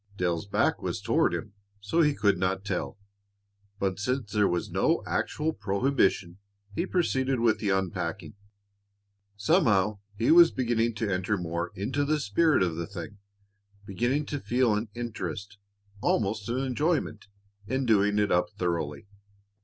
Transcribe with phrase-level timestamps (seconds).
[0.17, 2.97] Dale's back was toward him, so he could not tell,
[3.77, 6.39] but since there was no actual prohibition,
[6.73, 8.33] he proceeded with the unpacking.
[9.37, 13.19] Somehow he was beginning to enter more into the spirit of the thing,
[13.85, 15.59] beginning to feel an interest,
[16.01, 17.27] almost an enjoyment,
[17.67, 19.05] in doing it up thoroughly.